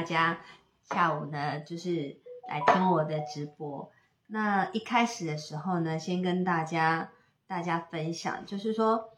[0.00, 0.40] 大家
[0.88, 3.92] 下午呢，就是来听我的直播。
[4.28, 7.10] 那一开始的时候呢，先跟大家
[7.46, 9.10] 大家分享，就是说，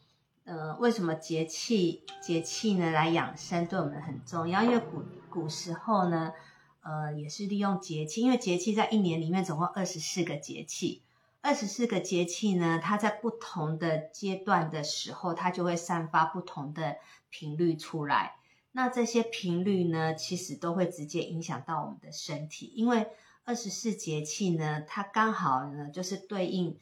[0.42, 4.64] 呃，为什么节气节气呢来养生对我们很重要？
[4.64, 6.32] 因为古古时候呢，
[6.80, 11.04] 呃，也是利用节气，因为节气在一年里面总共二十四个节气。
[11.42, 16.96] 二十四个节气呢，它在不同的阶段的时候，它就会散发不同的
[17.30, 18.34] 频率出来。
[18.72, 23.06] 那这些频率呢，其实都会直接影响到我们的身体，因为
[23.44, 26.78] 二十四节气呢，它刚好呢就是对应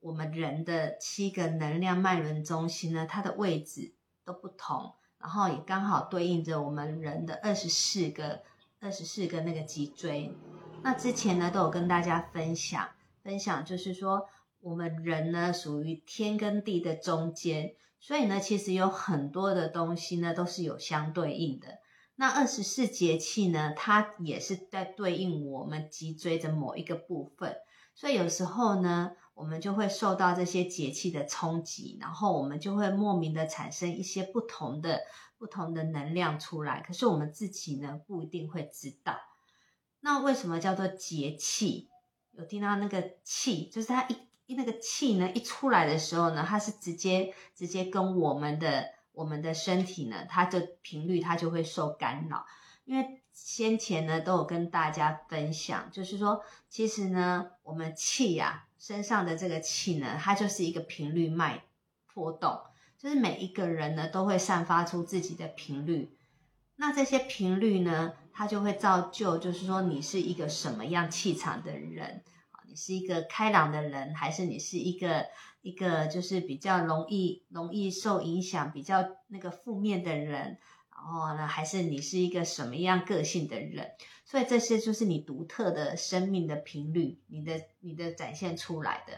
[0.00, 3.92] 我们人的七个能量脉轮中心呢，它的位置
[4.24, 8.42] 都不同，然后也刚好对应着我们人的二十四个
[8.80, 10.32] 二十四个那个脊椎。
[10.82, 12.88] 那之前呢，都有跟大家分享。
[13.22, 14.28] 分享就是说，
[14.60, 21.78] 我们人呢属于天跟地的中间，所以呢，其实有很多的东西呢都是有相对应的。
[22.16, 27.56] 那二十四节气呢，它也是在对应我们脊椎的某一个部分，
[27.94, 35.00] 所以有时候呢，我们就会受到这些节气的冲击，然后我们就会莫名的产生一些不同的
[35.38, 39.16] 不同的能量出来，可是我们自己呢不一定会知道。
[40.00, 41.88] 那为什么叫做节气？
[42.32, 44.16] 有听到那个气，就是它一
[44.54, 52.46] 那个气呢，一出来的时候呢，它是直接直接跟我们的我们的身体呢，它的频率它就会受干扰。
[52.84, 61.64] 因为先前呢都有跟大家分享，就是说，其实呢，我们气呀身上的这个气呢，它就是一个频率脉
[62.12, 62.60] 波动，
[62.98, 66.16] 就是每一个人呢都会散发出自己的频率。
[66.76, 68.14] 那这些频率呢？
[68.34, 72.24] 它就会造就，就是说你是一个什么样气场的人？
[72.72, 75.26] 你是一个开朗的人，还是你是一个
[75.60, 80.56] 一个就是比较容易容易受影响、比较那个负面的人？
[80.90, 83.90] 然后呢，还是你是一个什么样个性的人？
[84.24, 89.12] 所以这些就是你独特的生命的频率，你的你的展现出来的。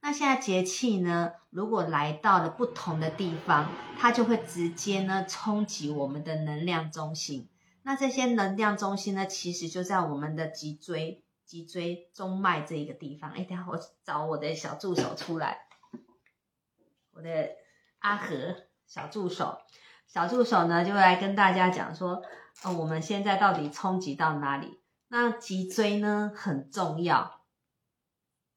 [0.00, 7.50] 那现在节气呢，如果来到了不同的地方，它就会直接呢冲击我们的能量中心。
[7.82, 13.30] 那这些能量中心呢，其实就在我们的脊椎、脊椎中脉这一个地方。
[13.30, 15.68] 哎，等下我找我的小助手出来，
[17.12, 17.50] 我的
[18.00, 19.58] 阿和小助手，
[20.06, 22.22] 小助手呢就来跟大家讲说，
[22.64, 24.80] 呃，我们现在到底冲击到哪里？
[25.08, 27.40] 那脊椎呢很重要。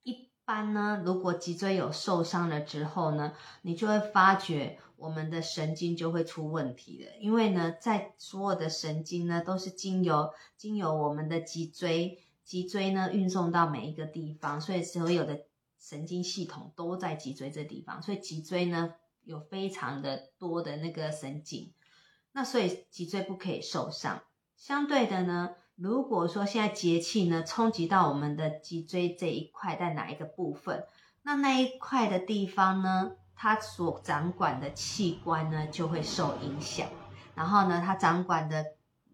[0.03, 4.79] 一般呢，如果脊椎有受伤了之后呢，你就会发觉。
[4.99, 15.41] 我们的神经就会出问题了，因为呢，在所有的神经呢，都是经由经由我们的脊椎，脊椎呢运送到每一个地方，所以所有的
[15.79, 21.71] 神经系统都在脊椎这地方，所以脊椎呢有非常的多的那个神经，
[22.31, 24.23] 那所以脊椎不可以受伤。
[24.57, 30.87] 相对的呢，如果说现在节气呢冲击到我们的脊椎这一块，在哪一个部分，
[31.21, 33.11] 那那一块的地方呢？
[33.35, 36.89] 它所掌管的器官呢，就会受影响，
[37.35, 38.65] 然后呢，它掌管的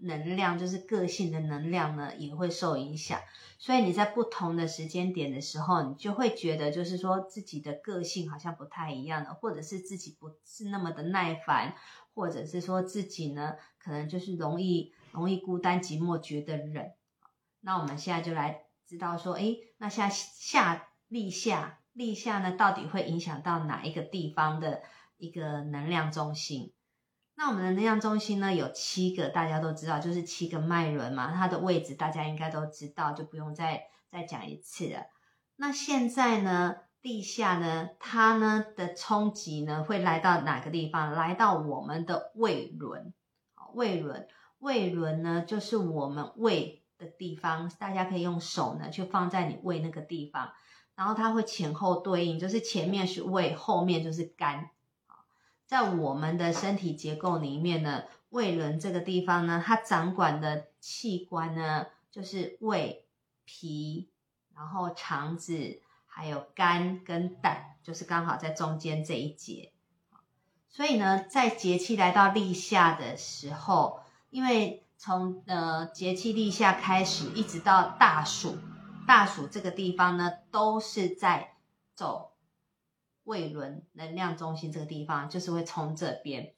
[0.05, 3.19] 能量，就是个性的能量呢，也会受影响。
[3.57, 11.75] 所以你在不同的时间点的时候，你就会觉得，就是说自己的个性好像不太一样了，或者是自己不是那么的耐烦，
[12.13, 16.91] 或者是说自己呢，可能就是容易容易孤单寂寞觉得冷。
[17.61, 21.79] 那我们现在就来知道说，哎，那下下立夏。
[21.93, 24.81] 立夏呢，到底会影响到哪一个地方的
[25.15, 26.73] 一个能量中心？
[27.37, 35.07] 那我们的能量中心呢，有七个，大家都知道，就是七个脉轮嘛，它的位置大家应该都知道，就不用再再讲一次了。
[35.57, 41.11] 那现在呢，地下呢，它呢的冲击呢，会来到哪个地方？
[41.11, 43.13] 来到我们的胃轮。
[43.73, 44.27] 胃轮，
[44.59, 50.53] 胃轮呢，就是我们胃的地方，大家可以用手呢，去放在你胃那个地方。
[50.95, 54.69] 然后它会前后对应，就是前面是胃，后面就是肝。
[55.65, 63.05] 在我们的身体结构里面呢，胃轮这个地方呢，它掌管的器官呢，就是胃、
[63.45, 64.09] 脾，
[64.55, 69.71] 然后肠子，还有肝跟胆，就是刚好在中间这一节。
[70.69, 78.57] 所以呢，在节气来到立夏的时候，因为从呃节气立夏开始，一直到大暑。
[79.07, 81.55] 大暑这个地方呢，都是在
[81.93, 82.31] 走
[83.25, 86.55] 胃轮能量中心这个地方，就是会从这边。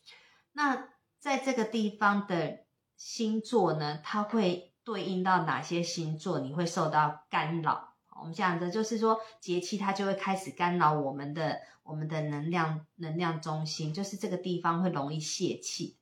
[0.53, 0.87] 那
[1.19, 2.59] 在这个地方的
[2.95, 6.39] 星座呢，它会对应到哪些星座？
[6.39, 7.95] 你会受到干扰？
[8.19, 15.97] 我们讲的就是说节气它就会开始干扰我们的我们的能量能量中心，就是这个地方会容易泄气。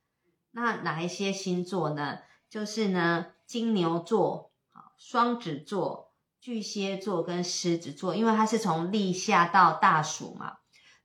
[0.51, 2.19] 那哪一些星座呢？
[2.47, 4.51] 就是呢金牛座、
[4.97, 6.13] 双子座、
[6.45, 10.57] 巨蟹座跟狮子座，因为它是从立夏到大暑嘛，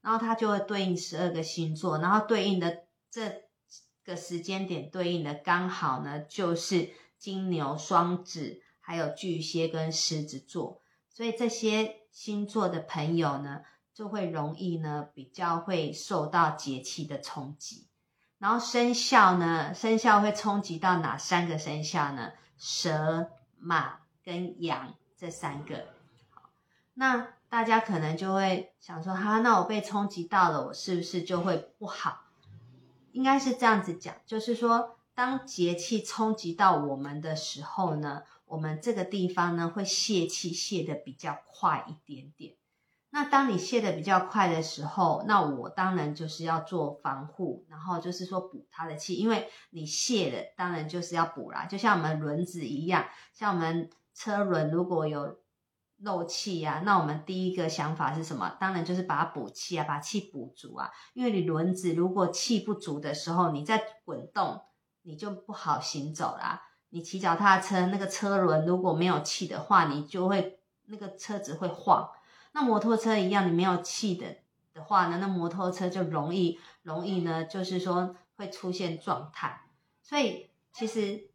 [0.03, 3.45] 然后它就会对应十二个星座，然后对应的这
[4.05, 8.61] 个时间点对应的刚好呢就是金牛、双子。
[8.83, 13.61] 还有巨蟹跟狮子座，所以这些星座的朋友呢，
[13.95, 17.87] 就会容易呢比较会受到节气的冲击。
[18.39, 22.33] 然后生肖呢，生肖会冲击到哪三个生肖呢？
[22.59, 25.89] 蛇、马跟羊这三个。
[26.95, 32.23] 那大家可能就会想说，哈，那我被冲击到了，我是不是就会不好？
[33.13, 38.23] 应该是这样子讲，就是说，当节气冲击到我们的时候呢。
[38.51, 42.55] 我们这个地方呢，会泄气泄的比较快一点点。
[43.11, 51.67] 那当你泄的比较快的时候，那我当然就是要做防护，然后就是说补它的气，因为你泄的当然就是要补啦。
[51.67, 53.89] 就像我们轮子一样，像我们
[54.21, 55.39] 车轮如果有
[55.97, 58.55] 漏气啊，那我们第一个想法是什么？
[58.61, 60.91] 当然就是把它补气啊，把气补足啊。
[61.15, 64.61] 因为你轮子如果气不足的时候，你在滚动，
[65.01, 66.61] 你就不好行走啦。
[66.91, 72.11] 你骑脚踏车，那个车轮如果没有气的话，你就会那个车子会晃。
[72.53, 74.37] 那摩托车一样，你没有气的
[74.75, 79.63] 的话呢，那摩托车就容易容易呢，就是说会出现状态。
[80.03, 81.30] 所以其实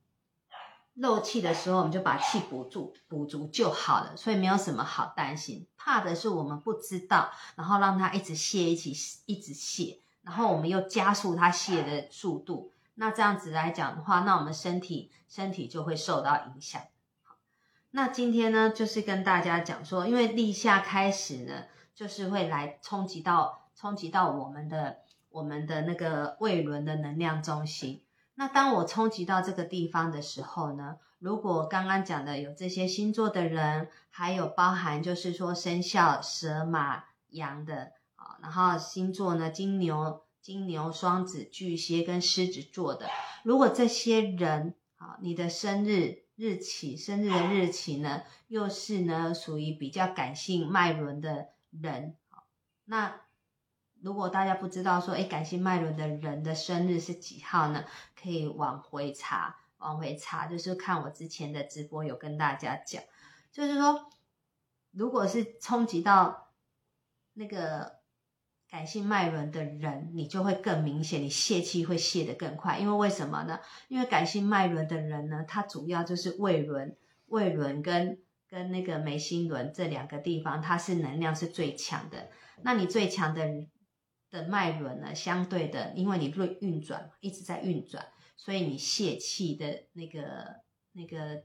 [0.96, 4.16] 漏气的时候，我们就把气补住补足就好了。
[4.16, 8.94] 所以没有什么好担心，怕的是我们不知道，然后让它一直泄，一起
[9.26, 12.72] 一直泄，然后我们又加速它泄的速度。
[12.96, 16.82] 那这样子来讲的话，那我们身体身体就会受到影响。
[17.92, 25.00] 那今天呢，就是跟大家讲说，因为立夏开始呢，就是会来冲击到冲击到我们的
[25.30, 28.02] 我们的那个胃轮的能量中心。
[28.36, 40.22] 那当我冲击到这个地方的时候呢，如果刚刚讲的有这些星座的人，还有包含就是说生肖蛇马羊的啊，然后星座呢金牛。
[40.46, 43.10] 金牛、双子、巨蟹跟狮子座的，
[43.44, 52.16] 如果这些人啊，你的生日日期、生日的日期呢，又是呢属于比较感性脉轮的人，
[52.86, 53.22] 那
[54.02, 57.86] 如果大家不知道说，哎，感性脉轮的人的生日是几号呢？
[58.22, 63.04] 可以往回查，往回查，就是看我之前的直播有跟大家讲，
[63.52, 64.10] 就是说，
[64.92, 66.52] 如果是冲击到
[67.34, 67.96] 那个。
[68.68, 72.78] 感性脉轮的人，你就会更明显，你泄气会泄得更快。
[72.78, 73.60] 因为为什么呢？
[73.88, 78.20] 因为感性脉轮的人呢，他主要就是胃轮、胃轮跟
[78.50, 82.30] 跟那个眉心轮这两个地方，它是能量是最强的。
[82.64, 83.48] 那你最强的
[84.36, 88.06] 的脉轮呢，相对的，因为你运运转一直在运转，
[88.36, 90.62] 所以你泄气的那个
[90.92, 91.44] 那个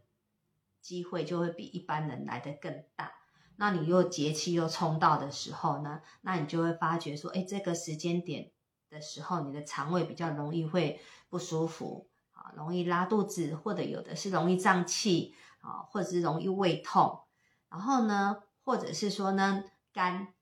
[0.80, 3.12] 机会就会比一般人来的更大。
[3.56, 8.50] 那你又节气又冲到的时候呢，那你就会发觉说，哎，这个时间点
[8.88, 17.20] 的时候，你的肠胃比较容易会不舒服啊，容易拉肚子，或者有的是容易胀气啊，或者是容易胃痛，
[17.68, 20.32] 然后呢，或者是说呢肝，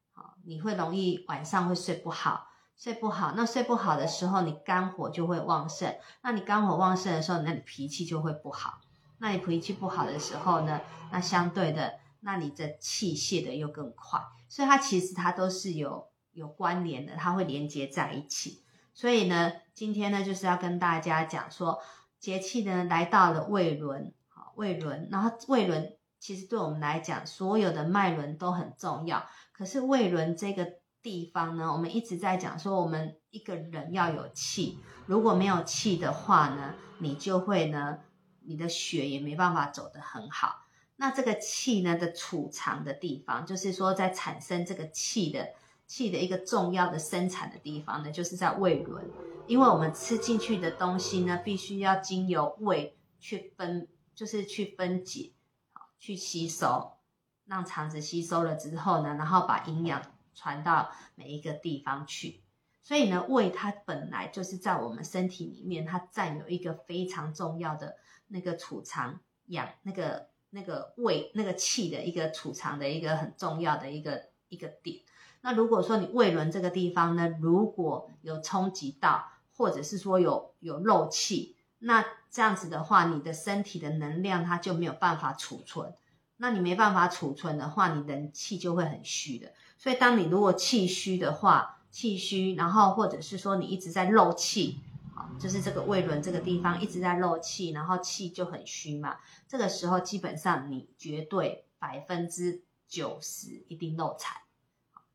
[0.44, 8.80] 你会容易晚上会睡不好，睡不好，那睡不好的时候，你肝火就会旺盛，那你肝火旺盛的时候，那你脾气就会不好，
[9.18, 10.80] 那你脾气不好的时候呢，
[11.10, 12.00] 那相对的。
[12.20, 18.64] 那你的气泄的又更快，所以它其实它都是有有关联的，它会连接在一起。
[18.92, 21.80] 所以呢，今天呢就是要跟大家讲说，
[22.18, 29.24] 节气呢来到了胃轮，好胃轮，然后胃轮其实对我们来讲，所有的脉轮都很重要。
[29.58, 37.98] 可是胃轮这个地方呢，我们一直在讲说，我们一个人要有气，如果没有气的话呢，你就会呢，
[38.42, 40.66] 你的血也没办法走得很好。
[40.94, 45.48] 那这个气呢的储藏的地方，就是说在产生这个气的
[45.86, 49.08] 气的一个重要的生产的地方呢，就是在胃轮，
[49.46, 55.32] 因为我们吃进去的东西呢，必须要经由胃去分，就是去分解，
[55.72, 56.97] 好去吸收，
[57.48, 60.00] 让肠子吸收了之后呢，然后把营养
[60.34, 62.40] 传到每一个地方去。
[62.84, 67.96] 所以呢，胃它本来就是在我们身体里面，它占有一个非常重要的
[68.28, 70.28] 那个储藏养那个。
[70.50, 75.02] 那个胃那个气的一个储藏的一个很重要的一个一个点。
[75.42, 85.92] 那如果说你胃轮这个地方呢，如果有冲击到，或者是说有有漏气，那这样子的话，你的身体的能量它就没有办法储存。
[86.38, 89.52] 那你没办法储存的话，你人气就会很虚的。
[89.76, 94.80] 所以当你如果气虚的话，气虚，然后或者是说你一直在漏气，
[95.14, 99.18] 好，就是这个胃轮这个地方一直在漏气，然后气就很虚嘛。
[99.46, 104.42] 这个时候基本上你绝对百分之九十一定漏财，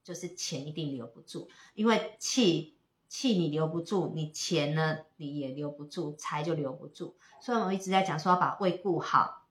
[0.03, 2.75] 就是钱一定留不住，因为气
[3.07, 7.15] 气你留不住，你钱呢你也留不住，财就留不住。
[7.39, 9.42] 所以我们一直在讲说要把胃顾好，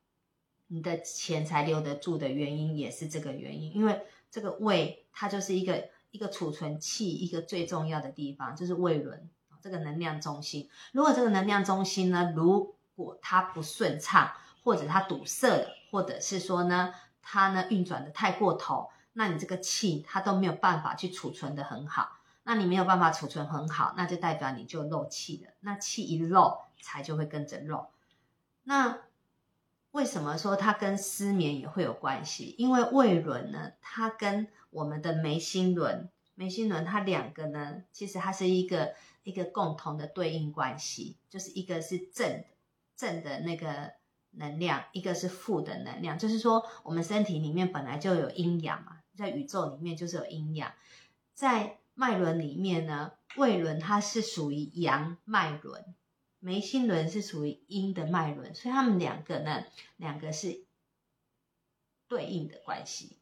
[0.73, 5.91] 你的钱才留得住的原因也是这个原因，因为这个胃它就是一个。
[6.13, 9.31] 一个储存气，一个最重要的地方就是胃轮，
[9.63, 10.69] 这个能量中心。
[10.93, 14.31] 如果这个能量中心呢，如果它不顺畅，
[14.63, 22.19] 或者它堵塞了，或者是说呢，它呢运转的太过头，那你这个气它都没有办法去储存的很好。
[22.43, 25.53] 那你没有办法储存很好，那就代表你就漏气了。
[25.61, 27.87] 那气一漏，财就会跟着漏。
[28.65, 28.99] 那
[29.93, 32.55] 为什么说它跟失眠也会有关系？
[32.59, 42.45] 因为胃轮呢，它跟我们的眉心轮，眉心轮它两个呢，其实它是一个一个共同的对应关系，就是一个是正的
[42.97, 43.93] 正的那个
[44.31, 46.19] 能量，一个是负的能量。
[46.19, 50.73] 就是说，我们身体里面本来就有阴阳嘛，在宇宙里面就是有阴阳。
[51.35, 55.95] 在脉轮里面呢，胃轮它是属于阳脉轮，
[56.43, 59.65] 眉心轮是属于阴的脉轮，所以他们两个呢，
[59.97, 60.65] 两个是
[62.07, 63.17] 对应的关系。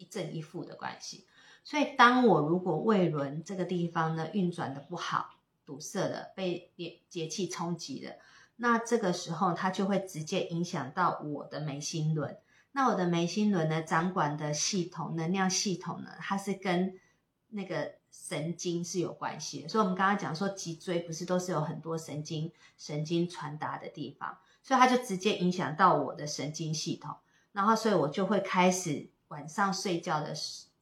[0.00, 1.26] 一正一负的关系，
[1.64, 6.72] 所以当我如果胃轮这个地方呢运转的不好，堵塞了，被
[7.08, 8.12] 节气冲击了，
[8.54, 12.38] 那这个时候它就会直接影响到我的眉心轮。
[12.70, 17.00] 那我的眉心轮呢，掌管的系统能量系统呢，它是跟
[17.48, 19.68] 那个神经是有关系的。
[19.68, 27.16] 所以，我们刚刚讲说脊椎不是都是有很多神经神经传达的地方，所以它就直接影响到我的神经系统，
[27.52, 29.10] 然后所以我就会开始。
[29.28, 30.32] 晚上睡觉的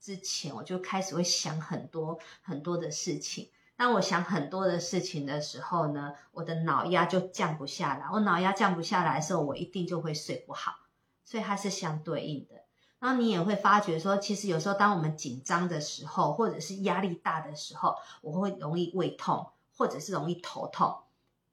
[0.01, 3.51] 之前，我就开始会想很多很多的事情。
[3.75, 8.07] 当我想很多的事情的时候呢，我的脑压就降不下来。
[8.13, 10.77] 我脑压降不下来的时候，我一定就会睡不好。
[11.25, 12.63] 所以它是相对应的。
[12.99, 20.97] 然后你也会发觉说，其实有时候当我们紧张的时候，或者是压力大的时候，我会容易胃痛，或者是容易头痛，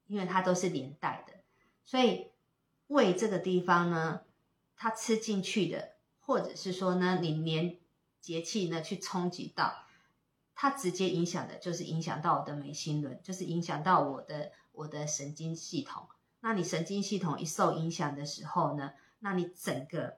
[0.06, 1.34] 因为它都是连带的。
[1.84, 2.30] 所以
[2.86, 4.20] 胃这个地方呢，
[4.76, 5.94] 它吃进去的。
[6.26, 7.76] 或者是说呢，你连
[8.18, 9.84] 节气呢去冲击到，
[10.54, 16.06] 它直接影响的就是影响到我的眉心轮，就是影响到我的我的神经系统。
[16.40, 20.16] 那你神经系统一受影响的时候呢，那你整个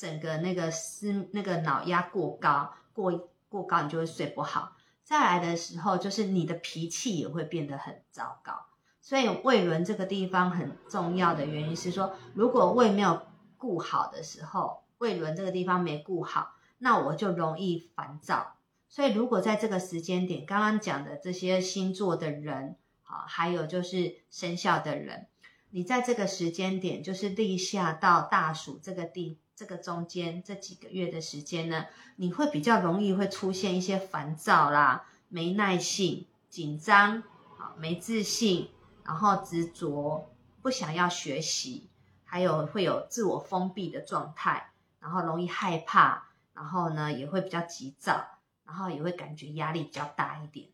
[0.00, 4.72] 整个那个思那个脑压过高过过高，你就会睡不好。
[5.04, 8.64] 再来的时候，就是你的脾气也会变得很糟糕。
[9.02, 13.20] 所以胃轮这个地方很重要的原因是说，如果胃没有
[13.58, 14.80] 顾好的时候。
[15.00, 18.56] 胃轮这个地方没顾好，那我就容易烦躁。
[18.90, 25.26] 所以如果在这个时间点，刚刚讲的这些星座的人，啊，还有就是生肖的人，
[25.70, 31.84] 你在这个时间点，就是立夏到大暑这个地这个中间这几个月的时间呢，
[32.16, 37.18] 你会比较容易会出现一些烦躁啦、没耐性、紧张、
[37.58, 38.70] 啊没自信，
[39.04, 41.90] 然后执着、不想要学习，
[42.24, 44.72] 还有会有自我封闭的状态。
[44.98, 50.70] 然后容易害怕，然后呢也会比较急躁，然后也会感觉压力比较大一点，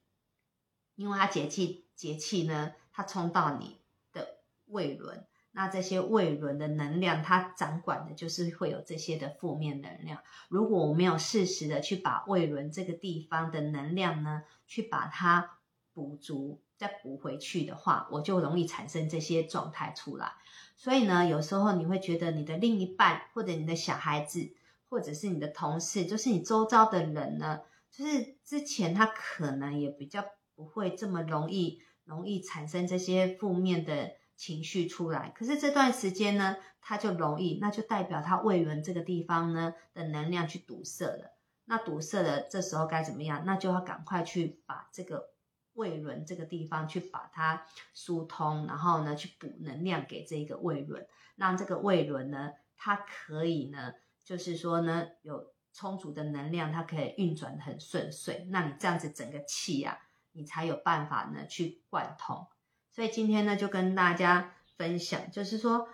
[0.95, 3.81] 因为它节气节气呢，它冲到你
[4.13, 10.21] 的胃轮，那这些胃轮的能量，它掌管的就是会有这些的负面能量。
[10.51, 15.57] 如果我没有适时的去把胃轮这个地方的能量呢，去把它
[15.95, 20.33] 补足，再补回去的话，我就容易产生这些状态出来。
[20.77, 24.53] 所以呢，有时候你会觉得你的另一半，或者你的小孩子，
[24.91, 27.61] 或者是你的同事，就是你周遭的人呢，
[27.91, 30.23] 就是之前他可能也比较
[30.55, 35.31] 不会这么容易，容易产生这些负面的情绪出来。
[35.31, 41.37] 可是这段时间呢，他就容易，那就代表他胃轮这个地方呢的能量去堵塞了。
[41.65, 43.45] 那堵塞了，这时候该怎么样？
[43.45, 45.31] 那就要赶快去把这个。
[45.77, 53.93] 胃轮这个地方去把它疏通，然后呢去补能量给这一个胃轮，让这个胃轮呢它可以呢
[54.25, 58.47] 就是说呢有充足的能量，它可以运转很顺遂。
[58.49, 59.99] 那你这样子整个气啊，
[60.33, 62.47] 你才有办法呢去贯通。
[62.97, 65.87] 所以今天呢就跟大家分享，就是说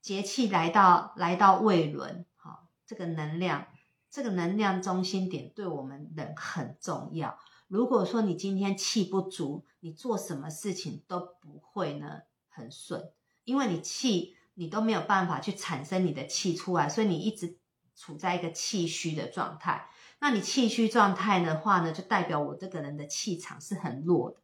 [0.00, 3.66] 节气来到来到胃轮，好，这个能量
[4.10, 7.38] 这个能量中心点对我们人很重要。
[7.68, 13.10] 如果说你今天气不足，你做什么事情都不会呢很顺，
[13.44, 17.58] 因为你气你都没有办法去产生你的气出来，所以你一直
[17.94, 19.90] 处在一个气虚的状态。
[20.20, 24.38] 那你气虚状态的话呢，就代表我这个人的气场是很弱的。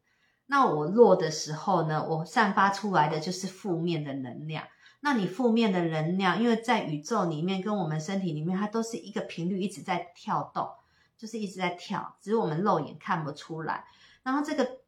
[0.51, 4.67] 那我弱的时候呢，我散发出来的就是负面的能量。
[4.99, 10.69] 那你负面的能量，因为在宇宙里面跟我们身体里面，它都是一个频率一直在跳动，
[11.17, 13.85] 就是一直在跳，只是我们肉眼看不出来。
[14.23, 14.79] 然后这个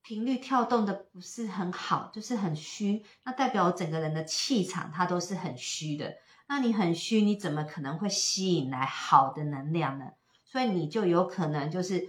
[0.00, 6.14] 频率跳动的不是很好，就是很虚，那代表我整个人的气场它都是很虚的。
[6.48, 10.06] 那你很虚，你怎么可能会吸引来好的能量呢？
[10.46, 12.08] 所以你就有可能就是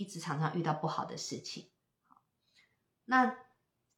[0.00, 1.68] 一直常常遇到不好的事情。
[3.04, 3.36] 那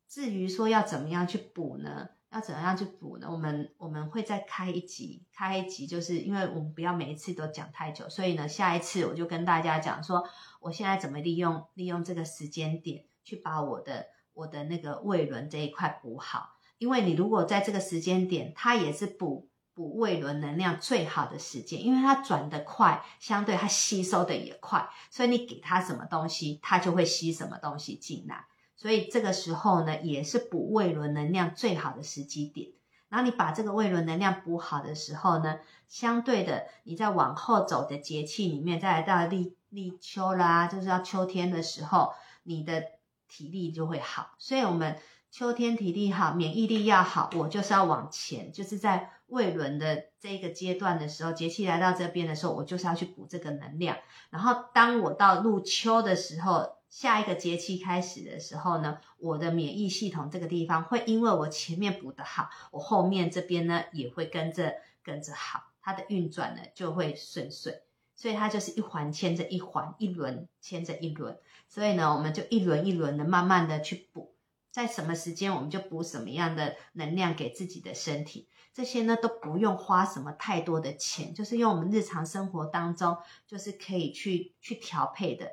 [0.08, 2.08] 至于说要怎么样去补呢？
[2.32, 3.28] 要怎么样去补呢？
[3.30, 10.28] 我们我们会再开一集，开一集，就是因为我们不要每一次都讲太久，所以呢，下一次我就跟大家讲说，
[10.58, 16.56] 我现在怎么利用利用这个时间点去把我的我的那个胃轮这一块补好。
[16.78, 28.46] 因为你如果在这个时间点，它也是补补胃轮能量最好的时间，因为它转得快，相对它吸收的也快，所以你给它什么东西，它就会吸什么东西进来。
[28.76, 32.70] 所以这个时候呢，也是补胃轮能量最好的时机点。
[33.08, 42.82] 然后你把这个胃轮能量补好的时候呢，相对的，你在往后走的节气里面，再来到立立秋啦，就是要秋天的时候，你的
[43.28, 44.30] 体力就会好。
[44.38, 44.98] 所以，我们
[45.30, 53.96] 秋天体力好，免疫力要好，我就是要往前，就是在胃轮的这个阶段的时候，节气来到这边的时候，我就是要去补这个能量。
[54.30, 56.76] 然后，当我到入秋的时候。
[56.92, 67.80] 下一个节气开始的时候呢，我的免疫系统这个地方会因为我前面补的好，我后面这边呢也会跟着跟着好，它的运转呢就会顺遂，
[68.14, 74.34] 所以它就是一环牵着一环，一轮牵着一轮，所以呢我们就一轮一轮的慢慢的去补，
[74.70, 85.50] 在什么时间我们就补什么样的能量给自己的身体，这些呢都不用花什么太多的钱，就是用我们日常生活当中就是可以去去调配的。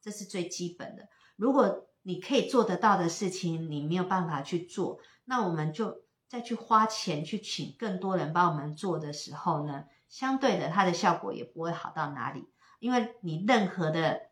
[0.00, 1.08] 这是最基本的。
[1.36, 12.48] 如果你可以做得到的事情，你没有办法去做，那我们就再去花钱去请更多人帮我们做的时候呢，相对的，它的效果也不会好到哪里。
[12.78, 14.30] 因为你任何的，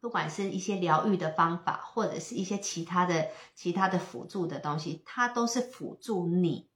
[0.00, 6.68] 不管是一些疗愈的方法，或者是一些其他的其他的辅助的东西，它都是辅助你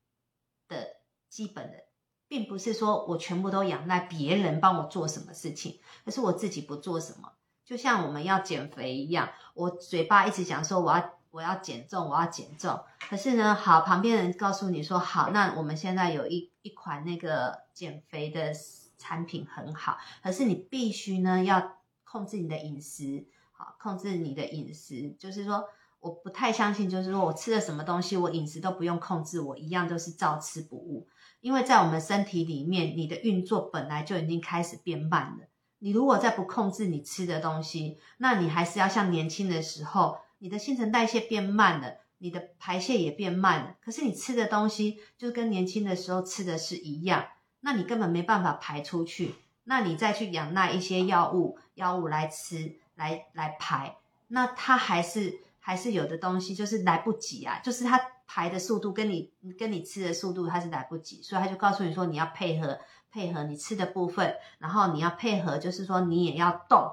[0.68, 0.96] 的
[1.29, 1.85] 基本的，
[2.29, 7.33] 并不是说我全部都仰赖别人帮我做什么事情，而是我自己不做什么。
[7.64, 12.81] 就像我们要减肥一样，我嘴巴一直讲说我要我要减重，我要减重。
[13.09, 18.52] 可是呢，好，旁边人告诉你说好，那我们现在有一一款那个减肥的
[18.98, 25.16] 产品很好，可是你必须呢要控制你的饮食，好，控制你的饮食。
[25.18, 25.68] 就是说，
[26.07, 31.09] 我不太相信，就是说我吃了什么东西，我饮食都不用控制，我一样都是照吃不误。
[31.40, 35.49] 因为在我们身体里面，你的运作本来就已经开始变慢了。
[35.81, 43.75] 你如果再不控制你吃的东西，那你还是要像年轻的时候，你的新陈代谢变慢了，你的排泄也变慢了。
[43.85, 47.27] 可是你吃的东西就跟年轻的时候吃的是一样，
[47.61, 49.35] 那你根本没办法排出去。
[49.64, 53.97] 那你再去养那一些药物，药物来吃，来来排，
[54.29, 62.79] 那它还是还是有的东西就是来不及啊，就是它排的速度跟你跟你吃的速度它是来不及，所以他就告诉你说你要配合。
[63.09, 66.92] 配合你吃的部分，然后你要配合，就是说你也要动，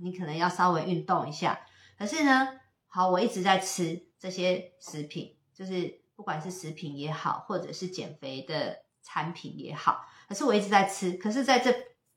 [0.00, 1.60] 你可能要稍微运动一下。
[1.96, 2.48] 可是呢，
[2.88, 11.12] 好，我一直在吃这些食品，就是不管是食品也好，或者是减肥的产品也好，可是我一直在吃。
[11.12, 11.72] 可是在这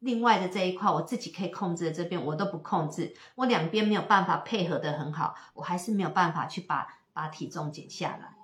[0.06, 8.38] 另外的这一块，我自己可以控制的这边，我都不控制，我两边没有办法配合的很好，我还是没有办法去把把体重减下来。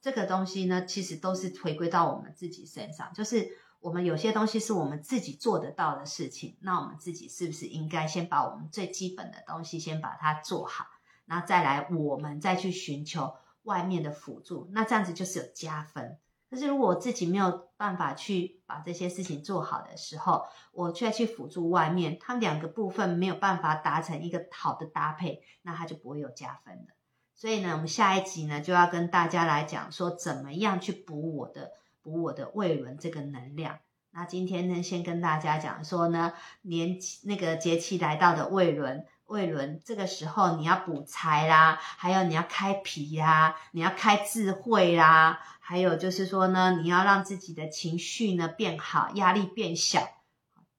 [0.00, 3.58] 这个东西呢，其实都是回归到我们自己身上，就是。
[3.82, 10.84] 我们有些东西是我们自己做得到的事情，那我们自己是不是应该先把我们最基本的东西先把它做好，
[11.24, 16.18] 然后再来我们再去寻求外面的辅助，那这样子就是有加分。
[16.50, 26.92] 可是如果我自己没有办法去把这些事情做好的时候，我却去辅助外面，他们两个部分没有办法达成一个好的搭配，那它就不会有加分的。
[27.34, 31.72] 所以呢，我们下一集呢就要跟大家来讲说，怎么样去补我的。
[32.02, 33.80] 补我的胃轮这个能量。
[34.10, 50.06] 那今天呢，先跟大家讲说呢，年那个节气来到的胃轮，胃轮这个时候你要补财啦，还有你要开脾呀，你要开智慧啦，还有就是说呢，你要让自己的情绪呢变好，压力变小。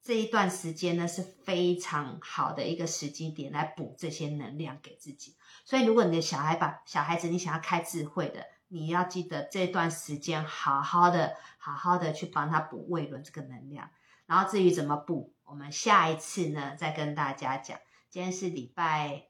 [0.04, 5.36] 这一段时间呢是非常好的一个时机点来补这些能量给自己。
[5.64, 8.46] 所以，如果你的小孩把小孩子你想要开智慧的。
[8.74, 13.90] 你要记得这段时间好好的、好好的去帮他补胃轮这个能量，
[14.26, 17.78] 然后至于怎么补，我们下一次呢再跟大家讲。
[18.12, 19.30] 今天是礼拜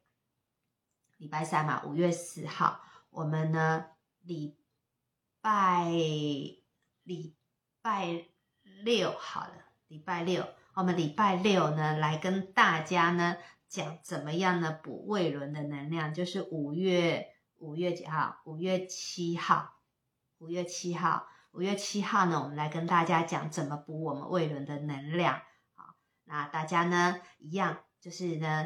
[1.18, 3.86] 礼拜三嘛，五月四号，我们呢
[4.22, 4.58] 礼
[5.40, 5.88] 拜
[7.04, 7.38] 礼
[7.84, 8.26] 拜
[8.84, 9.54] 六好了，
[9.88, 18.42] 礼拜六，我们礼拜六呢来跟大家呢讲怎么样呢补胃轮的能量，就是五月五月几号？
[18.46, 19.76] 五月七号，
[20.40, 25.40] 五月七号，五月七号呢，我们来跟大家讲怎么补我们胃轮的能量。
[25.76, 28.66] 好，那大家呢一样，就是呢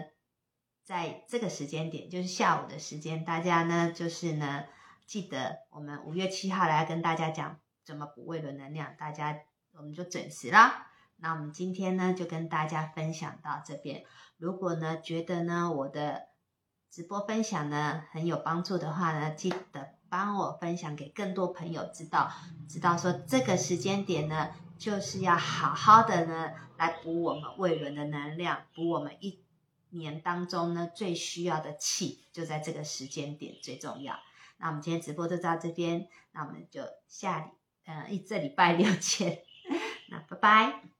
[0.83, 4.63] 在这个时间点，就是下午的时间，大家呢就是呢。
[5.07, 9.37] 记得我们五月七号来跟大家讲怎么补胃轮能量，大家
[9.73, 10.87] 我们就准时啦。
[11.17, 14.03] 那我们今天呢就跟大家分享到这边。
[14.37, 16.29] 如果呢觉得呢我的
[16.89, 22.31] 直播分享呢很有帮助的话呢，记得帮我分享给更多朋友知道，
[22.67, 29.39] 知道说这个时间点呢就是要好好的呢来补我们胃轮的能量，补我们一
[29.89, 34.19] 年当中呢最需要的气，就在这个时间点最重要。
[34.57, 37.45] 那我们今天直播就到这边，那我们就下礼，
[37.85, 39.43] 呃，一这礼拜六见，
[40.09, 40.94] 那拜拜。